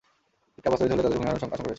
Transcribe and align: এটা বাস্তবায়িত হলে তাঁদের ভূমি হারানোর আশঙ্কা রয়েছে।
এটা 0.59 0.67
বাস্তবায়িত 0.71 0.91
হলে 0.93 1.03
তাঁদের 1.05 1.15
ভূমি 1.17 1.27
হারানোর 1.27 1.39
আশঙ্কা 1.39 1.55
রয়েছে। 1.57 1.69